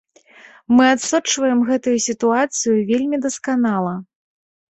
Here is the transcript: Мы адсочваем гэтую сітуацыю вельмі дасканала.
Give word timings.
Мы 0.75 0.85
адсочваем 0.93 1.59
гэтую 1.67 1.93
сітуацыю 2.07 2.75
вельмі 2.89 3.17
дасканала. 3.29 3.93